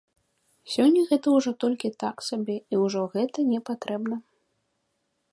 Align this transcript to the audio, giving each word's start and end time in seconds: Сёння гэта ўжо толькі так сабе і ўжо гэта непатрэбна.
Сёння 0.75 1.01
гэта 1.09 1.27
ўжо 1.33 1.51
толькі 1.63 1.91
так 2.03 2.17
сабе 2.29 2.55
і 2.75 2.79
ўжо 2.85 3.01
гэта 3.17 3.45
непатрэбна. 3.53 4.15